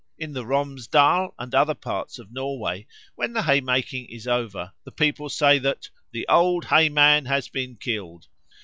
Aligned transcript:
In 0.17 0.33
the 0.33 0.43
Romsdal 0.45 1.35
and 1.37 1.53
other 1.53 1.75
parts 1.75 2.17
of 2.17 2.31
Norway, 2.33 2.87
when 3.13 3.33
the 3.33 3.43
haymaking 3.43 4.07
is 4.09 4.27
over, 4.27 4.73
the 4.83 4.91
people 4.91 5.29
say 5.29 5.59
that 5.59 5.89
"the 6.11 6.27
Old 6.27 6.65
Hay 6.65 6.89
man 6.89 7.25
has 7.25 7.47
been 7.49 7.75
killed." 7.75 8.25